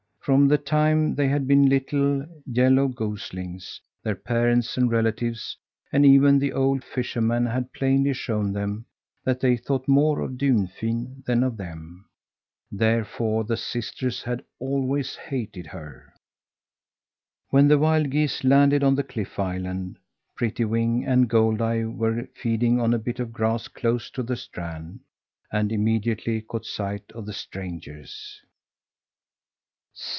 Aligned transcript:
From 0.23 0.47
the 0.49 0.59
time 0.59 1.15
they 1.15 1.29
had 1.29 1.47
been 1.47 1.67
little, 1.67 2.23
yellow 2.45 2.87
goslings, 2.87 3.81
their 4.03 4.13
parents 4.13 4.77
and 4.77 4.91
relatives 4.91 5.57
and 5.91 6.05
even 6.05 6.37
the 6.37 6.53
old 6.53 6.83
fisherman 6.83 7.47
had 7.47 7.73
plainly 7.73 8.13
shown 8.13 8.53
them 8.53 8.85
that 9.23 9.39
they 9.39 9.57
thought 9.57 9.87
more 9.87 10.19
of 10.21 10.37
Dunfin 10.37 11.23
than 11.25 11.41
of 11.41 11.57
them. 11.57 12.05
Therefore 12.71 13.43
the 13.45 13.57
sisters 13.57 14.21
had 14.21 14.45
always 14.59 15.15
hated 15.15 15.65
her. 15.65 16.13
When 17.49 17.67
the 17.67 17.79
wild 17.79 18.11
geese 18.11 18.43
landed 18.43 18.83
on 18.83 18.93
the 18.93 19.03
cliff 19.03 19.39
island, 19.39 19.97
Prettywing 20.37 21.03
and 21.03 21.27
Goldeye 21.27 21.85
were 21.85 22.27
feeding 22.35 22.79
on 22.79 22.93
a 22.93 22.99
bit 22.99 23.19
of 23.19 23.33
grass 23.33 23.67
close 23.67 24.11
to 24.11 24.21
the 24.21 24.35
strand, 24.37 24.99
and 25.51 25.71
immediately 25.71 26.41
caught 26.41 26.67
sight 26.67 27.11
of 27.13 27.25
the 27.25 27.33
strangers. 27.33 28.39